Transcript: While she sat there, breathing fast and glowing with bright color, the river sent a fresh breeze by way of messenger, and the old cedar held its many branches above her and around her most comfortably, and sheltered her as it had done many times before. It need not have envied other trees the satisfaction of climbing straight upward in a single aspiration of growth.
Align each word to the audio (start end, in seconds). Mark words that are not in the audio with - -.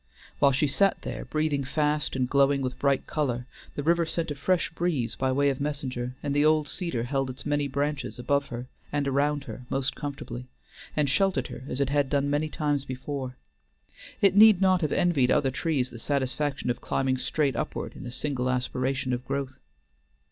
While 0.39 0.51
she 0.51 0.65
sat 0.65 0.99
there, 1.03 1.25
breathing 1.25 1.63
fast 1.63 2.15
and 2.15 2.27
glowing 2.27 2.63
with 2.63 2.79
bright 2.79 3.05
color, 3.05 3.45
the 3.75 3.83
river 3.83 4.07
sent 4.07 4.31
a 4.31 4.33
fresh 4.33 4.71
breeze 4.73 5.13
by 5.15 5.31
way 5.31 5.51
of 5.51 5.61
messenger, 5.61 6.15
and 6.23 6.33
the 6.33 6.43
old 6.43 6.67
cedar 6.67 7.03
held 7.03 7.29
its 7.29 7.45
many 7.45 7.67
branches 7.67 8.17
above 8.17 8.47
her 8.47 8.65
and 8.91 9.07
around 9.07 9.43
her 9.43 9.67
most 9.69 9.93
comfortably, 9.95 10.47
and 10.95 11.07
sheltered 11.07 11.49
her 11.49 11.65
as 11.67 11.79
it 11.79 11.91
had 11.91 12.09
done 12.09 12.31
many 12.31 12.49
times 12.49 12.83
before. 12.83 13.37
It 14.21 14.35
need 14.35 14.59
not 14.59 14.81
have 14.81 14.91
envied 14.91 15.29
other 15.29 15.51
trees 15.51 15.91
the 15.91 15.99
satisfaction 15.99 16.71
of 16.71 16.81
climbing 16.81 17.19
straight 17.19 17.55
upward 17.55 17.95
in 17.95 18.07
a 18.07 18.11
single 18.11 18.49
aspiration 18.49 19.13
of 19.13 19.23
growth. 19.23 19.59